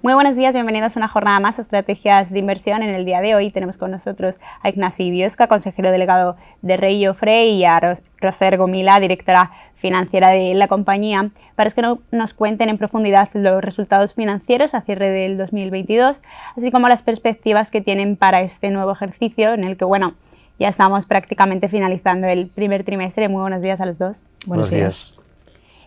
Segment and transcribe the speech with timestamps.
[0.00, 2.82] Muy buenos días, bienvenidos a una jornada más de estrategias de inversión.
[2.84, 7.04] En el día de hoy tenemos con nosotros a Ignacio Biosca, consejero delegado de Rey
[7.14, 7.80] Frey, y a
[8.20, 14.14] Roser Gomila, directora financiera de la compañía, para que nos cuenten en profundidad los resultados
[14.14, 16.20] financieros a cierre del 2022,
[16.56, 20.14] así como las perspectivas que tienen para este nuevo ejercicio, en el que, bueno,
[20.60, 23.28] ya estamos prácticamente finalizando el primer trimestre.
[23.28, 24.22] Muy buenos días a los dos.
[24.46, 25.17] Buenos, días.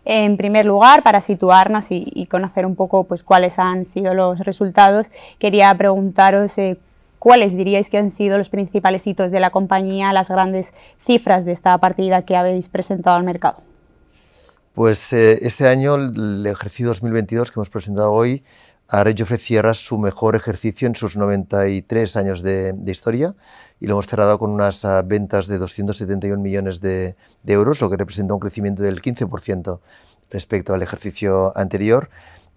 [0.04, 5.12] En primer lugar, para situarnos y, conocer un poco pues, cuáles han sido los resultados,
[5.38, 6.78] quería preguntaros eh,
[7.20, 11.52] cuáles diríais que han sido los principales hitos de la compañía, las grandes cifras de
[11.52, 13.58] esta partida que habéis presentado al mercado.
[14.74, 18.44] Pues eh, este año, el ejercicio 2022 que hemos presentado hoy,
[18.92, 19.26] a Reggio
[19.74, 23.34] su mejor ejercicio en sus 93 años de, historia
[23.82, 27.16] y lo hemos cerrado con unas ah, ventas de 271 millones de,
[27.48, 29.80] euros, lo que representa un crecimiento del 15%
[30.30, 32.10] respecto al ejercicio anterior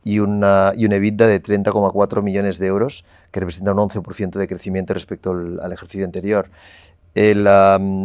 [0.04, 4.46] y una, y una EBITDA de 30,4 millones de euros, que representa un 11% de
[4.46, 6.50] crecimiento respecto al ejercicio anterior.
[7.14, 7.44] El,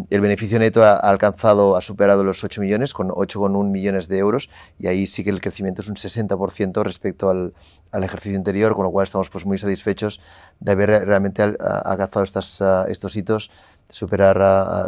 [0.09, 4.85] beneficio neto ha, alcanzado, ha superado los 8 millones, con 8,1 millones de euros, y
[4.85, 7.53] ahí sí que el crecimiento es un 60% respecto al,
[8.03, 10.21] ejercicio anterior, con lo cual estamos pues, muy satisfechos
[10.59, 13.49] de haber realmente alcanzado estas, estos hitos,
[13.89, 14.87] superar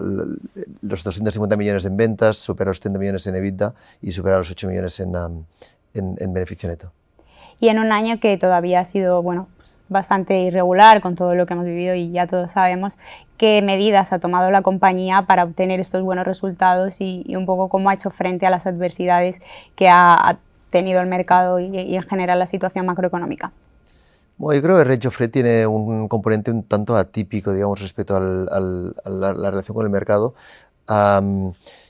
[0.82, 4.68] los 250 millones en ventas, superar los 70 millones en EBITDA y superar los 8
[4.68, 5.48] millones en,
[5.96, 6.94] en beneficio neto
[7.62, 11.46] y en un año que todavía ha sido bueno, pues bastante irregular con todo lo
[11.46, 12.98] que hemos vivido y ya todos sabemos
[13.38, 17.92] qué medidas ha tomado la compañía para obtener estos buenos resultados y, un poco cómo
[17.92, 19.40] ha hecho frente a las adversidades
[19.76, 20.40] que ha,
[20.72, 23.52] tenido el mercado y, en general la situación macroeconómica.
[24.38, 29.34] Bueno, yo creo que Fred tiene un componente un tanto atípico, digamos, respecto a la,
[29.52, 30.34] relación con el mercado.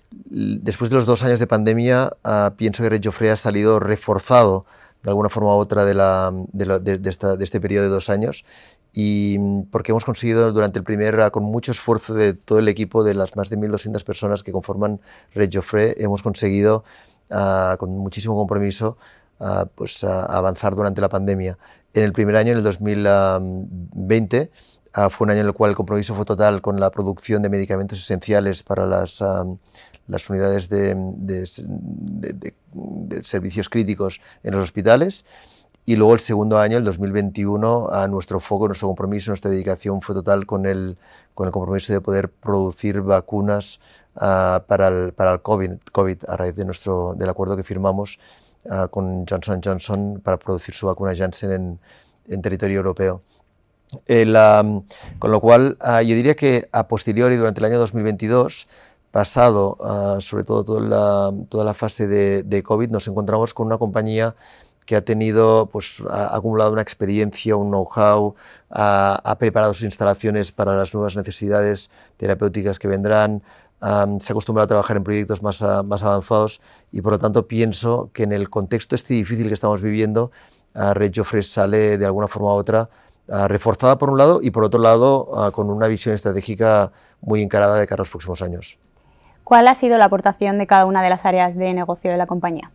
[0.10, 4.66] después de los dos años de pandemia, ah, pienso que Fred ha salido reforzado
[5.04, 7.10] de alguna forma u otra de, la, de, de,
[7.44, 8.46] este periodo de dos años
[8.94, 9.38] y
[9.72, 13.36] porque hemos conseguido durante el primer, con mucho esfuerzo de todo el equipo de las
[13.36, 15.00] más de 1.200 personas que conforman
[15.34, 16.84] Red Joffre, hemos conseguido
[17.30, 18.98] ah, con muchísimo compromiso
[19.40, 21.58] ah, pues, avanzar durante la pandemia.
[21.94, 24.52] En el primer año, en el 2020,
[24.94, 27.50] ah, fue un año en el cual el compromiso fue total con la producción de
[27.50, 29.24] medicamentos esenciales para las
[30.12, 30.96] las unidades de,
[33.22, 35.26] servicios críticos en los hospitales.
[35.86, 40.14] Y luego el segundo año, el 2021, a nuestro foco, nuestro compromiso, nuestra dedicación fue
[40.14, 40.98] total con el,
[41.34, 43.80] con el compromiso de poder producir vacunas
[44.16, 48.20] ah, para, el, para el COVID, COVID, a raíz de nuestro, del acuerdo que firmamos
[48.70, 51.80] ah, con Johnson Johnson para producir su vacuna Janssen en,
[52.28, 53.22] en territorio europeo.
[55.20, 58.68] con lo cual, ah, yo diría que a posteriori, durante el año 2022,
[59.12, 63.68] pasado, ah, sobre todo toda la, toda la fase de, de, COVID, nos encontramos con
[63.68, 64.36] una compañía
[64.86, 68.36] que ha tenido, pues, ha acumulado una experiencia, un know-how,
[68.72, 73.44] ha, preparado sus instalaciones para las nuevas necesidades terapéuticas que vendrán,
[73.82, 76.62] se ha acostumbrado a trabajar en proyectos más, más avanzados
[76.92, 80.32] y por lo tanto pienso que en el contexto este difícil que estamos viviendo,
[80.76, 82.90] uh, Red sale de alguna forma u otra
[83.48, 87.88] reforzada por un lado y por otro lado con una visión estratégica muy encarada de
[87.88, 88.78] cara a los próximos años.
[89.52, 92.26] ¿Cuál ha sido la aportación de cada una de las áreas de negocio de la
[92.26, 92.72] compañía?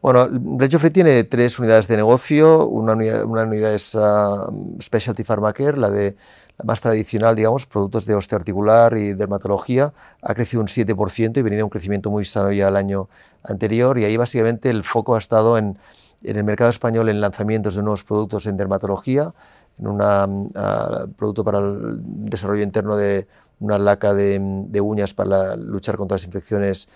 [0.00, 2.66] Bueno, Reggio tiene tres unidades de negocio.
[2.66, 4.46] Una unidad, es ah,
[4.80, 6.16] Specialty Pharmacare, la de
[6.56, 9.92] la más tradicional, digamos, productos de osteoarticular y dermatología.
[10.22, 13.10] Ha crecido un 7% y venido un crecimiento muy sano ya el año
[13.44, 13.98] anterior.
[13.98, 15.76] Y ahí básicamente el foco ha estado en,
[16.22, 19.34] el mercado español en lanzamientos de nuevos productos en dermatología,
[19.78, 21.98] en un ah, producto para el
[22.30, 23.28] desarrollo interno de
[23.60, 26.88] una laca de, uñas para luchar contra las infecciones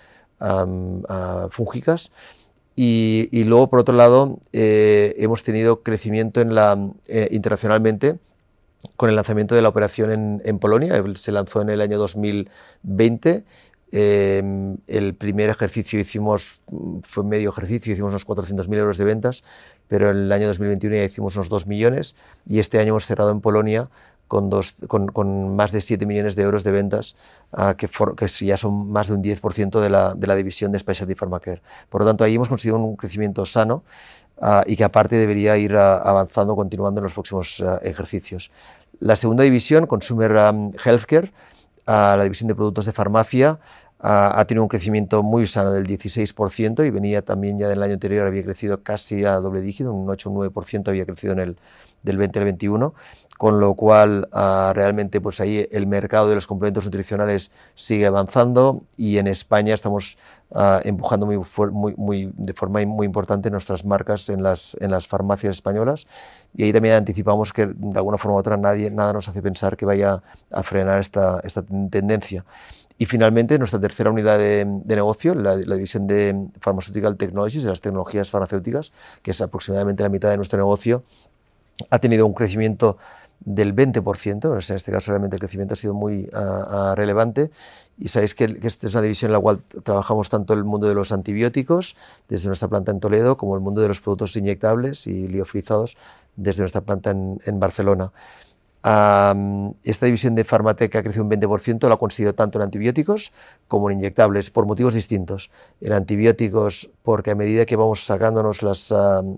[1.49, 2.11] fúngicas.
[2.75, 8.17] Y, luego, por otro lado, eh, hemos tenido crecimiento eh, internacionalmente
[8.95, 11.03] con el lanzamiento de la operación en, Polonia.
[11.15, 13.43] Se lanzó en el año 2020.
[13.93, 16.63] Em, el primer ejercicio hicimos,
[17.03, 19.43] fue medio ejercicio, hicimos unos 400.000 euros de ventas,
[19.89, 22.15] pero en el año 2021 ya hicimos unos 2 millones
[22.47, 23.89] y este año hemos cerrado en Polonia
[24.31, 27.17] con, dos, con, con, más de 7 millones de euros de ventas,
[27.51, 30.79] uh, que, for, ya son más de un 10% de la, de la, división de
[30.79, 31.61] Specialty Pharmacare.
[31.89, 33.83] Por lo tanto, ahí hemos conseguido un crecimiento sano
[34.37, 38.51] uh, y que aparte debería ir uh, avanzando, continuando en los próximos ejercicios.
[39.01, 41.33] La segunda división, Consumer um, Healthcare,
[41.85, 43.59] la división de productos de farmacia,
[44.03, 48.25] ha, tenido un crecimiento muy sano del 16% y venía también ya del año anterior,
[48.25, 51.57] había crecido casi a doble dígito, un 8 o 9% había crecido en el
[52.01, 52.95] del 20 al 21,
[53.37, 58.81] con lo cual ah, realmente pues ahí el mercado de los complementos nutricionales sigue avanzando
[58.97, 60.17] y en España estamos
[60.51, 61.39] ah, empujando muy,
[61.71, 66.07] muy, muy, de forma muy importante nuestras marcas en las, en las farmacias españolas
[66.55, 69.77] y ahí también anticipamos que de alguna forma u otra nadie, nada nos hace pensar
[69.77, 72.45] que vaya a frenar esta, esta tendencia.
[73.01, 78.29] Y finalmente, nuestra tercera unidad de, negocio, la, división de Pharmaceutical Technologies, de las tecnologías
[78.29, 78.93] farmacéuticas,
[79.23, 81.03] que es aproximadamente la mitad de nuestro negocio,
[81.89, 82.99] ha tenido un crecimiento
[83.39, 86.29] del 20%, en este caso realmente el crecimiento ha sido muy
[86.95, 87.49] relevante.
[87.97, 90.93] Y sabéis que, esta es una división en la cual trabajamos tanto el mundo de
[90.93, 91.95] los antibióticos
[92.29, 95.97] desde nuestra planta en Toledo como el mundo de los productos inyectables y liofilizados
[96.35, 98.11] desde nuestra planta en Barcelona
[98.83, 103.31] esta división de Farmatec ha crecido un 20%, lo ha conseguido tanto en antibióticos
[103.67, 105.51] como en inyectables, por motivos distintos.
[105.81, 108.91] En antibióticos, porque a medida que vamos sacándonos las,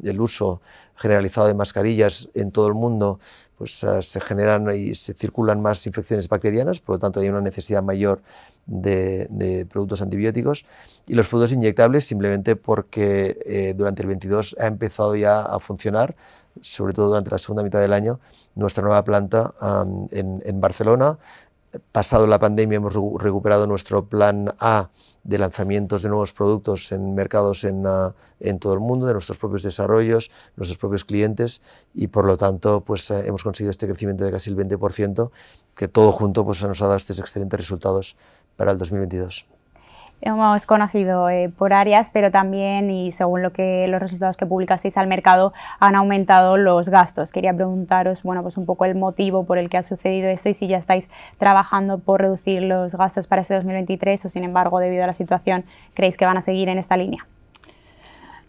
[0.04, 0.62] el uso
[0.96, 3.20] generalizado de mascarillas en todo el mundo,
[3.58, 7.84] pues se generan y se circulan más infecciones bacterianas, por lo tanto hay una necesidad
[7.84, 8.22] mayor
[8.66, 10.66] de, productos antibióticos.
[11.08, 16.16] Y los productos inyectables simplemente porque eh, durante el 22 ha empezado ya a funcionar,
[16.62, 18.20] sobre todo durante la segunda mitad del año,
[18.56, 19.54] nuestra nueva planta
[20.12, 21.18] en, Barcelona.
[21.92, 24.90] Pasado la pandemia hemos recuperado nuestro plan A
[25.24, 27.84] de lanzamientos de nuevos productos en mercados en,
[28.40, 31.62] en, todo el mundo, de nuestros propios desarrollos, nuestros propios clientes
[31.94, 35.32] y por lo tanto pues, eh, hemos conseguido este crecimiento de casi el 20%
[35.76, 38.18] que todo junto pues, nos ha dado estos excelentes resultados
[38.56, 39.48] para el 2022
[40.24, 44.98] hemos conocido eh, por áreas, pero también, y según lo que los resultados que publicasteis
[44.98, 47.32] al mercado, han aumentado los gastos.
[47.32, 50.54] Quería preguntaros, bueno, pues un poco el motivo por el que ha sucedido esto y
[50.54, 55.04] si ya estáis trabajando por reducir los gastos para este 2023 o, sin embargo, debido
[55.04, 57.28] a la situación, creéis que van a seguir en esta línea.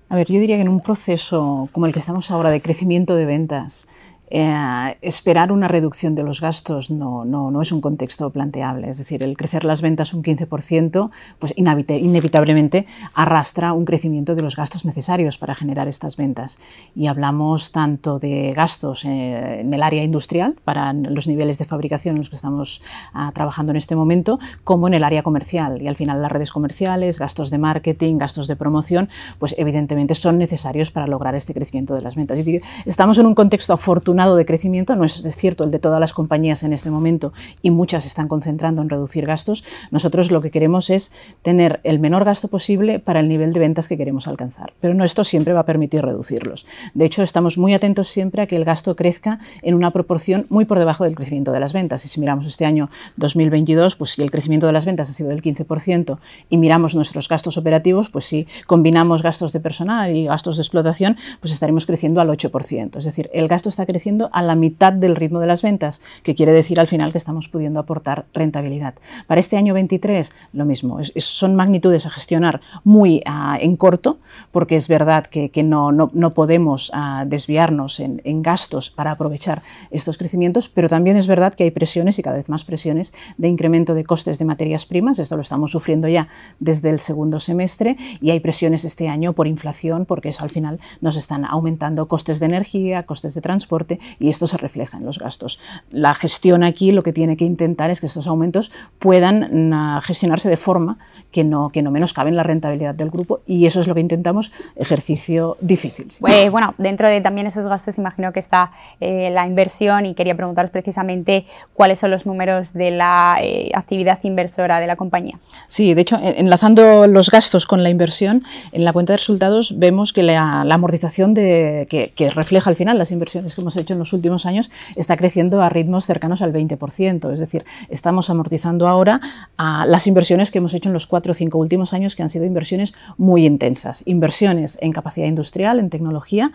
[0.08, 3.16] A ver, yo diría que en un proceso como el que estamos ahora de crecimiento
[3.16, 3.88] de ventas,
[4.30, 8.88] eh, esperar una reducción de los gastos no, no, no, es un contexto planteable.
[8.88, 14.56] Es decir, el crecer las ventas un 15%, pues inevitablemente arrastra un crecimiento de los
[14.56, 16.58] gastos necesarios para generar estas ventas.
[16.96, 22.16] Y hablamos tanto de gastos eh, en el área industrial, para los niveles de fabricación
[22.16, 22.80] en los que estamos
[23.12, 25.82] ah, trabajando en este momento, como en el área comercial.
[25.82, 30.38] Y al final las redes comerciales, gastos de marketing, gastos de promoción, pues evidentemente son
[30.38, 32.38] necesarios para lograr este crecimiento de las ventas.
[32.38, 35.98] Es decir, estamos en un contexto afortunado de crecimiento, no es, cierto el de todas
[35.98, 37.32] las compañías en este momento
[37.62, 41.10] y muchas están concentrando en reducir gastos, nosotros lo que queremos es
[41.42, 44.72] tener el menor gasto posible para el nivel de ventas que queremos alcanzar.
[44.80, 46.64] Pero no esto siempre va a permitir reducirlos.
[46.94, 50.64] De hecho, estamos muy atentos siempre a que el gasto crezca en una proporción muy
[50.64, 52.04] por debajo del crecimiento de las ventas.
[52.04, 55.28] Y si miramos este año 2022, pues si el crecimiento de las ventas ha sido
[55.30, 56.18] del 15%
[56.48, 61.16] y miramos nuestros gastos operativos, pues si combinamos gastos de personal y gastos de explotación,
[61.40, 62.96] pues estaremos creciendo al 8%.
[62.96, 66.34] Es decir, el gasto está creciendo a la mitad del ritmo de las ventas, que
[66.34, 68.94] quiere decir al final que estamos pudiendo aportar rentabilidad.
[69.26, 74.18] Para este año 23, lo mismo, son magnitudes a gestionar muy ah, en corto,
[74.52, 80.68] porque es verdad que, no, no, podemos ah, desviarnos en, gastos para aprovechar estos crecimientos,
[80.68, 84.04] pero también es verdad que hay presiones y cada vez más presiones de incremento de
[84.04, 86.28] costes de materias primas, esto lo estamos sufriendo ya
[86.60, 90.78] desde el segundo semestre, y hay presiones este año por inflación, porque eso al final
[91.00, 95.18] nos están aumentando costes de energía, costes de transporte, y esto se refleja en los
[95.18, 95.58] gastos.
[95.90, 100.48] La gestión aquí lo que tiene que intentar es que estos aumentos puedan mm, gestionarse
[100.48, 100.98] de forma
[101.30, 104.52] que no, que no menoscaben la rentabilidad del grupo y eso es lo que intentamos,
[104.76, 106.06] ejercicio difícil.
[106.28, 108.70] Eh, bueno, dentro de también esos gastos imagino que está
[109.00, 114.18] eh, la inversión y quería preguntaros precisamente cuáles son los números de la eh, actividad
[114.22, 115.38] inversora de la compañía.
[115.68, 120.12] Sí, de hecho, enlazando los gastos con la inversión, en la cuenta de resultados vemos
[120.12, 123.92] que la, amortización de, que, que refleja al final las inversiones que hemos hecho hecho
[123.94, 127.32] en los últimos años está creciendo a ritmos cercanos al 20%.
[127.32, 129.20] Es decir, estamos amortizando ahora
[129.56, 132.44] las inversiones que hemos hecho en los cuatro o cinco últimos años, que han sido
[132.44, 134.02] inversiones muy intensas.
[134.06, 136.52] Inversiones en capacidad industrial, en tecnología,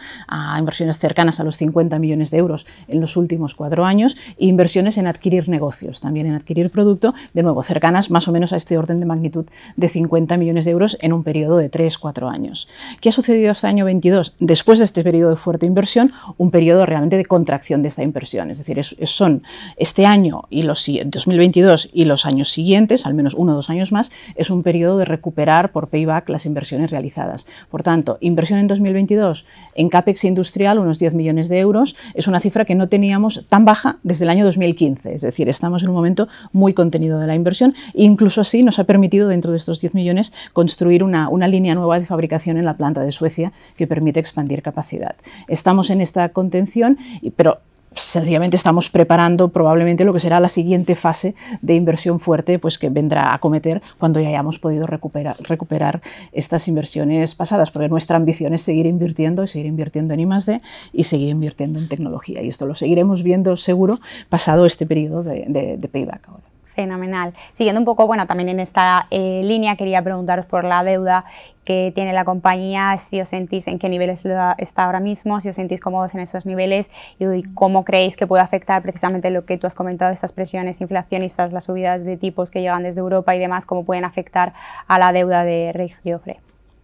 [0.57, 4.97] inversiones cercanas a los 50 millones de euros en los últimos cuatro años, e inversiones
[4.97, 8.77] en adquirir negocios, también en adquirir producto, de nuevo, cercanas más o menos a este
[8.77, 9.45] orden de magnitud
[9.75, 12.67] de 50 millones de euros en un periodo de 3-4 años.
[13.01, 14.33] ¿Qué ha sucedido este año 22?
[14.39, 18.49] Después de este periodo de fuerte inversión, un periodo realmente de contracción de esta inversión.
[18.49, 19.43] Es decir, son
[19.75, 23.91] este año y los 2022 y los años siguientes, al menos uno o dos años
[23.91, 27.45] más, es un periodo de recuperar por payback las inversiones realizadas.
[27.69, 29.45] Por tanto, inversión en 2022
[29.75, 33.65] en CAPEX industrial, unos 10 millones de euros, es una cifra que no teníamos tan
[33.65, 35.13] baja desde el año 2015.
[35.13, 38.79] Es decir, estamos en un momento muy contenido de la inversión e incluso así nos
[38.79, 42.63] ha permitido dentro de estos 10 millones construir una, una línea nueva de fabricación en
[42.63, 45.15] la planta de Suecia que permite expandir capacidad.
[45.49, 46.97] Estamos en esta contención,
[47.35, 47.59] pero
[47.93, 52.89] sencillamente estamos preparando probablemente lo que será la siguiente fase de inversión fuerte pues que
[52.89, 56.01] vendrá a cometer cuando ya hayamos podido recuperar,
[56.31, 60.61] estas inversiones pasadas, porque nuestra ambición es seguir invirtiendo y seguir invirtiendo en I+.D.
[60.93, 62.41] y seguir invirtiendo en tecnología.
[62.41, 63.99] Y esto lo seguiremos viendo seguro
[64.29, 66.48] pasado este periodo de, de payback ahora.
[66.79, 67.33] Fenomenal.
[67.51, 71.25] Siguiendo un poco, bueno, también en esta eh, línea quería preguntaros por la deuda
[71.65, 74.23] que tiene la compañía, si os sentís en qué niveles
[74.57, 78.43] está ahora mismo, si os sentís cómodos en esos niveles y cómo creéis que puede
[78.43, 82.61] afectar precisamente lo que tú has comentado, estas presiones inflacionistas, las subidas de tipos que
[82.61, 84.53] llegan desde Europa y demás, cómo pueden afectar
[84.87, 86.39] a la deuda de Regiofre.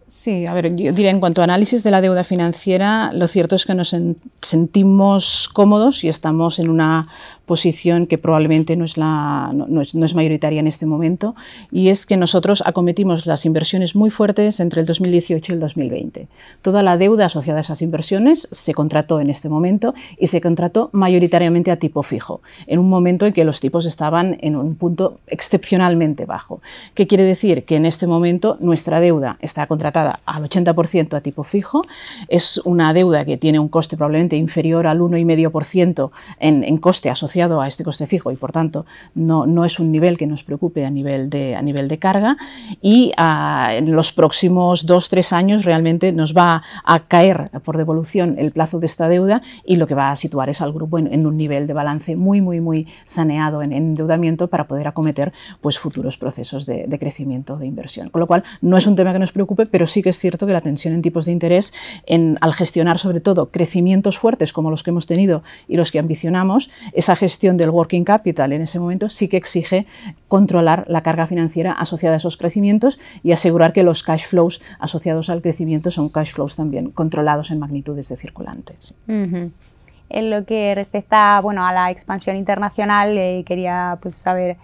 [0.08, 3.56] Sí, a ver, yo diría en cuanto a análisis de la deuda financiera, lo cierto
[3.56, 3.96] es que nos
[4.40, 7.08] sentimos cómodos y estamos en una
[7.46, 11.36] posición que probablemente no es, la, no, es, mayoritaria en este momento,
[11.72, 16.28] y es que nosotros acometimos las inversiones muy fuertes entre el 2018 y el 2020.
[16.62, 20.90] Toda la deuda asociada a esas inversiones se contrató en este momento y se contrató
[20.92, 25.20] mayoritariamente a tipo fijo, en un momento en que los tipos estaban en un punto
[25.28, 26.62] excepcionalmente bajo.
[26.94, 27.66] ¿Qué quiere decir?
[27.66, 31.84] Que en este momento nuestra deuda está contratada al 80% a tipo fijo,
[32.28, 36.10] es una deuda que tiene un coste probablemente inferior al 1,5%
[36.40, 39.92] en, en coste asociado a este coste fijo y por tanto no, no es un
[39.92, 42.38] nivel que nos preocupe a nivel de, a nivel de carga
[42.82, 48.36] y ah, en los próximos dos, tres años realmente nos va a caer por devolución
[48.38, 51.26] el plazo de esta deuda y lo que va a situar es al grupo en,
[51.26, 56.18] un nivel de balance muy, muy, muy saneado en, endeudamiento para poder acometer pues, futuros
[56.18, 58.10] procesos de, de crecimiento de inversión.
[58.10, 60.48] Con lo cual, no es un tema que nos preocupe, pero sí que es cierto
[60.48, 61.74] que la tensión en tipos de interés,
[62.06, 66.00] en, al gestionar sobre todo crecimientos fuertes como los que hemos tenido y los que
[66.00, 67.25] ambicionamos, esa gestión
[67.58, 69.86] del working capital en ese momento sí que exige
[70.28, 75.30] controlar la carga financiera asociada a esos crecimientos y asegurar que los cash flows asociados
[75.30, 78.94] al crecimiento son cash flows también controlados en magnitudes de circulantes.
[79.08, 84.58] En lo que respecta bueno, a la expansión internacional, eh, quería pues, saber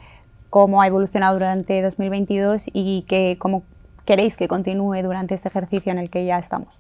[0.50, 3.64] cómo ha evolucionado durante 2022 y que, cómo
[4.06, 6.80] queréis que continúe durante este ejercicio en el que ya estamos.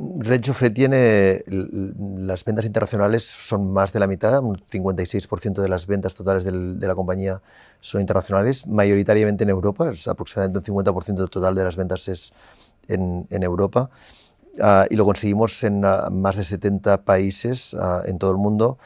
[0.00, 5.86] Red Joffre tiene las ventas internacionales son más de la mitad, un 56% de las
[5.86, 7.42] ventas totales de la compañía
[7.80, 12.32] son internacionales, mayoritariamente en Europa, es aproximadamente un 50% total de las ventas es
[12.88, 13.90] en, Europa.
[14.60, 18.78] Ah, y lo conseguimos en ah, más de 70 países ah, en todo el mundo,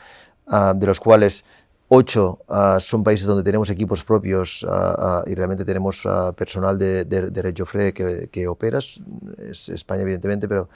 [0.46, 1.44] de los cuales
[1.88, 7.04] Ocho ah, son países donde tenemos equipos propios ah, ah, y realmente tenemos personal de,
[7.04, 8.78] de, de que, que, opera.
[8.78, 10.68] Es España, evidentemente, pero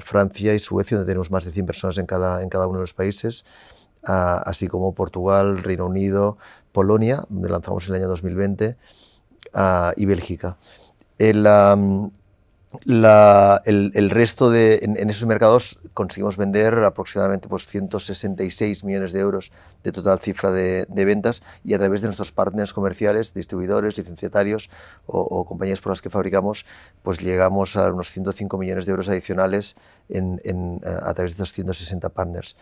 [0.00, 2.82] Francia y Suecia, donde tenemos más de 100 personas en cada, en cada uno de
[2.82, 3.44] los países,
[4.02, 6.36] así como Portugal, Reino Unido,
[6.72, 8.76] Polonia, donde lanzamos el año 2020,
[9.96, 10.58] y Bélgica.
[12.86, 19.52] El, resto de, en, esos mercados conseguimos vender aproximadamente pues, 166 millones de euros
[19.82, 24.70] de total cifra de, ventas y a través de nuestros partners comerciales, distribuidores, licenciatarios
[25.06, 26.64] o, compañías por las que fabricamos,
[27.02, 29.76] pues llegamos a unos 105 millones de euros adicionales
[30.08, 32.56] en, a través de estos 160 partners.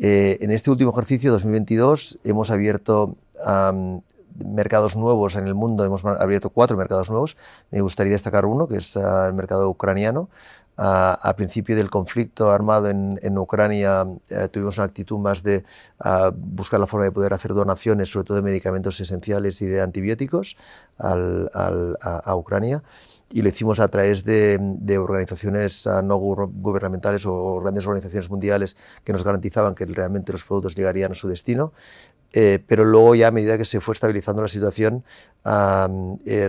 [0.00, 3.16] Eh, en este último ejercicio, 2022, hemos abierto
[4.44, 7.36] mercados nuevos en el mundo, hemos abierto cuatro mercados nuevos.
[7.70, 10.28] Me gustaría destacar uno, que es ah, el mercado ucraniano.
[10.78, 15.64] Uh, al principio del conflicto armado en, Ucrania eh, tuvimos una actitud más de
[15.98, 19.80] ah, buscar la forma de poder hacer donaciones, sobre todo de medicamentos esenciales y de
[19.80, 20.56] antibióticos
[20.98, 22.84] a, Ucrania.
[23.30, 29.24] Y lo hicimos a través de organizaciones no gubernamentales o grandes organizaciones mundiales que nos
[29.24, 31.72] garantizaban que realmente los productos llegarían a su destino.
[32.32, 35.04] Eh, pero luego ya a medida que se fue estabilizando la situación,
[36.26, 36.48] eh,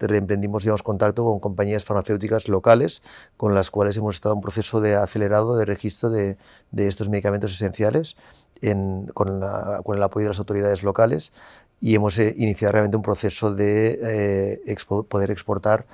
[0.00, 3.02] reemprendimos digamos, contacto con compañías farmacéuticas locales
[3.38, 6.36] con las cuales hemos estado en un proceso de acelerado de registro de,
[6.72, 8.16] de estos medicamentos esenciales
[8.60, 9.40] en, con,
[9.82, 11.32] con, el apoyo de las autoridades locales
[11.80, 14.60] y hemos eh, iniciado realmente un proceso de
[15.08, 15.86] poder exportar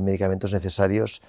[0.00, 1.20] medicamentos necesarios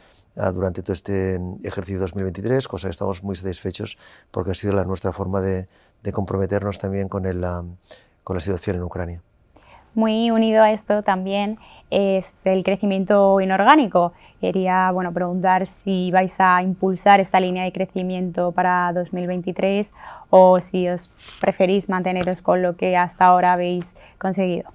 [0.54, 3.98] durante todo este ejercicio 2023, cosa que estamos muy satisfechos
[4.30, 5.68] porque ha sido la, nuestra forma de,
[6.04, 7.42] de comprometernos también con, el,
[8.24, 9.22] con la situación en Ucrania.
[9.94, 14.14] Muy unido a esto también es el crecimiento inorgánico.
[14.40, 19.92] Quería bueno, preguntar si vais a impulsar esta línea de crecimiento para 2023
[20.30, 21.10] o si os
[21.42, 24.70] preferís manteneros con lo que hasta ahora habéis conseguido.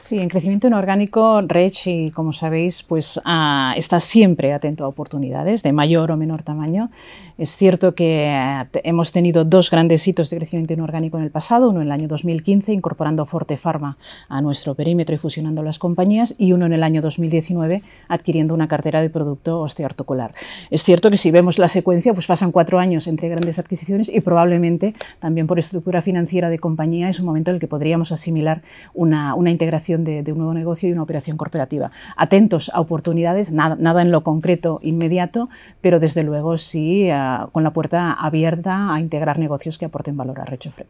[0.00, 5.72] Sí, en crecimiento inorgánico, Rech, como sabéis, pues ah, está siempre atento a oportunidades de
[5.72, 6.88] mayor o menor tamaño.
[7.36, 11.70] Es cierto que eh, hemos tenido dos grandes hitos de crecimiento inorgánico en el pasado,
[11.70, 16.36] uno en el año 2015 incorporando Forte Pharma a nuestro perímetro y fusionando las compañías
[16.38, 20.32] y uno en el año 2019 adquiriendo una cartera de producto osteoarticular.
[20.70, 24.20] Es cierto que si vemos la secuencia, pues pasan cuatro años entre grandes adquisiciones y
[24.20, 28.62] probablemente también por estructura financiera de compañía es un momento en el que podríamos asimilar
[28.94, 31.90] una, una integración de, un nuevo negocio y una operación corporativa.
[32.16, 35.48] Atentos a oportunidades, nada, en lo concreto inmediato,
[35.80, 40.40] pero desde luego sí eh, con la puerta abierta a integrar negocios que aporten valor
[40.40, 40.86] a Rechofre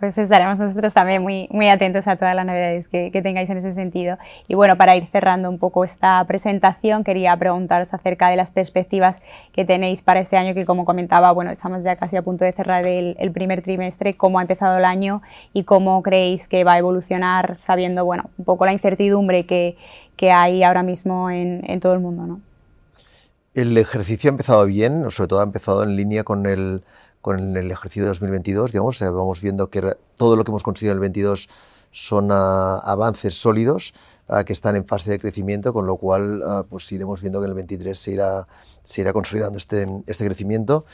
[0.00, 3.72] pues estaremos nosotros también muy, muy atentos a todas las novedades que, tengáis en ese
[3.72, 4.18] sentido.
[4.48, 9.20] Y bueno, para ir cerrando un poco esta presentación, quería preguntaros acerca de las perspectivas
[9.52, 12.52] que tenéis para este año, que como comentaba, bueno, estamos ya casi a punto de
[12.52, 15.22] cerrar el, el primer trimestre, cómo ha empezado el año
[15.52, 19.76] y cómo creéis que va a evolucionar, sabiendo, bueno, un poco la incertidumbre que,
[20.16, 22.40] que hay ahora mismo en, en todo el mundo, ¿no?
[23.54, 26.82] El ejercicio ha empezado bien, sobre todo ha empezado en línea con el
[27.24, 30.96] con el ejercicio de 2022, digamos, vamos viendo que todo lo que hemos conseguido en
[30.96, 31.48] el 22
[31.90, 33.94] son ah, avances sólidos
[34.28, 37.46] ah, que están en fase de crecimiento, con lo cual ah, pues iremos viendo que
[37.46, 38.46] en el 23 se irá,
[38.84, 40.84] se irá consolidando este, este crecimiento.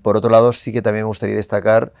[0.00, 1.92] por otro lado, sí que también me gustaría destacar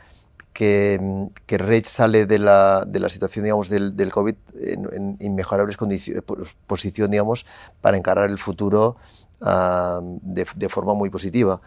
[0.54, 5.16] que, que Rage sale de la, de la situación digamos, del, del COVID en, en
[5.20, 5.76] inmejorables
[6.66, 7.44] posición digamos,
[7.82, 8.96] para encarar el futuro
[9.38, 11.60] de, de, forma muy positiva.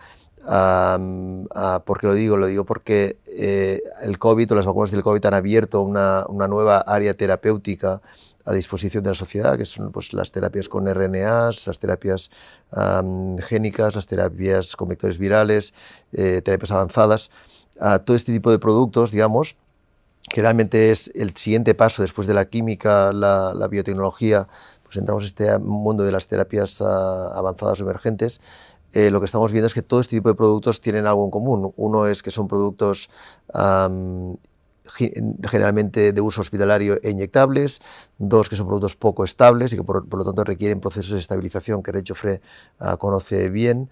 [0.45, 2.37] ¿Por qué lo digo?
[2.37, 6.47] Lo digo porque eh, el COVID o las vacunas del COVID han abierto una, una,
[6.47, 8.01] nueva área terapéutica
[8.45, 12.31] a disposición de la sociedad, que son pues, las terapias con RNAs, las terapias
[13.47, 15.73] génicas, las terapias con vectores virales,
[16.11, 17.29] eh, terapias avanzadas.
[18.05, 19.57] todo este tipo de productos, digamos,
[20.29, 24.47] que realmente es el siguiente paso después de la química, la, la biotecnología,
[24.91, 28.41] pues entramos en este mundo de las terapias ah, avanzadas o emergentes,
[28.93, 31.31] eh, lo que estamos viendo es que todo este tipo de productos tienen algo en
[31.31, 31.73] común.
[31.77, 33.09] Uno es que son productos
[35.49, 37.81] generalmente de uso hospitalario e inyectables,
[38.17, 41.83] dos que son productos poco estables y que por, lo tanto requieren procesos de estabilización
[41.83, 42.41] que Rechofre
[42.79, 43.89] uh, conoce bien,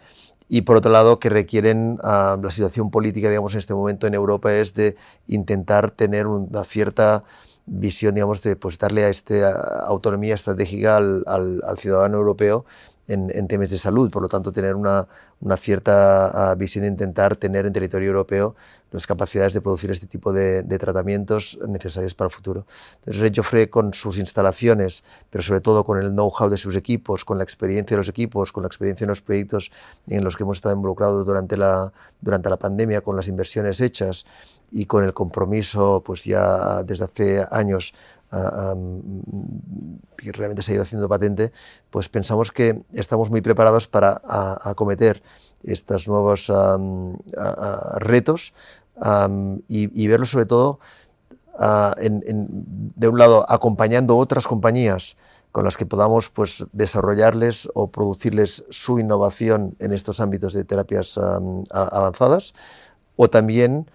[0.48, 4.16] y por otro lado que requieren, uh, la situación política digamos en este momento en
[4.16, 4.96] Europa es de
[5.28, 7.24] intentar tener una cierta
[7.66, 12.66] visión, digamos, de pues, darle a esta autonomía estratégica al ciudadano europeo
[13.10, 15.06] en, temas de salud, por lo tanto tener una,
[15.42, 18.56] una cierta ah, visión de intentar tener en territorio europeo
[18.92, 22.66] las capacidades de producir este tipo de, tratamientos necesarios para el futuro.
[23.06, 27.38] Entonces, Red con sus instalaciones, pero sobre todo con el know-how de sus equipos, con
[27.38, 29.72] la experiencia de los equipos, con la experiencia en los proyectos
[30.08, 34.26] en los que hemos estado involucrados durante la, durante la pandemia, con las inversiones hechas
[34.72, 37.94] y con el compromiso, pues ya desde hace años
[40.18, 41.52] que realmente se ha ido haciendo patente,
[41.90, 44.22] pues pensamos que estamos muy preparados para
[44.64, 45.24] acometer
[45.64, 46.52] estos nuevos
[47.98, 48.54] retos
[49.68, 50.80] y, verlos sobre todo
[51.60, 55.18] de un lado acompañando otras compañías
[55.52, 61.20] con las que podamos pues, desarrollarles o producirles su innovación en estos ámbitos de terapias
[61.72, 62.54] avanzadas.
[63.16, 63.90] O también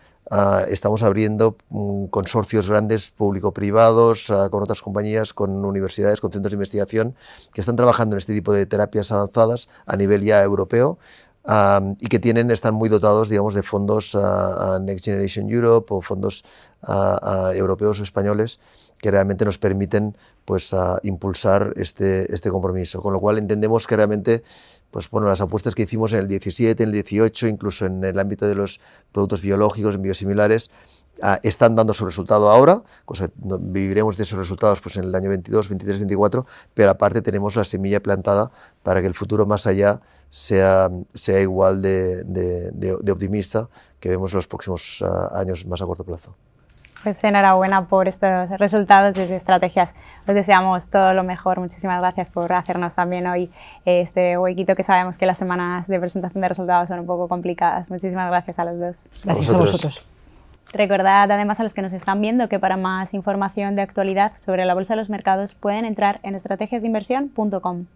[0.69, 7.15] estamos abriendo mm, consorcios grandes público-privados con otras compañías, con universidades, con centros de investigación
[7.53, 10.99] que están trabajando en este tipo de terapias avanzadas a nivel ya europeo
[12.01, 16.45] y que tienen, están muy dotados digamos, de fondos a Next Generation Europe o fondos
[17.55, 18.61] europeos o españoles
[18.99, 23.03] que realmente nos permiten pues, impulsar este, este compromiso.
[23.03, 24.43] Con lo cual entendemos que realmente
[24.95, 28.17] pues bueno, las apuestas que hicimos en el 17, en el 18, incluso en el
[28.17, 28.81] ámbito de los
[29.11, 30.71] productos biológicos, en biosimilares,
[31.23, 35.29] ah, están dando su resultado ahora, cosa, viviremos de esos resultados pues, en el año
[35.29, 38.51] 22, 23, 24, pero aparte tenemos la semilla plantada
[38.83, 40.01] para que el futuro más allá
[40.31, 43.69] sea, sea igual de, de, de, optimista
[44.01, 46.35] que vemos en los próximos ah, años más a corto plazo.
[47.05, 49.95] Pues enhorabuena por estos resultados desde Estrategias.
[50.27, 51.61] Os deseamos todo lo mejor.
[51.61, 53.53] Muchísimas gracias por hacernos también hoy
[53.85, 57.91] este huequito que sabemos que las semanas de presentación de resultados son un poco complicadas.
[57.91, 58.97] Muchísimas gracias a los dos.
[59.23, 60.14] Gracias a vosotros.
[60.75, 64.65] Recordad además a los que nos están viendo que para más información de actualidad sobre
[64.65, 67.87] la bolsa de los mercados pueden entrar en estrategiasdeinversión.com.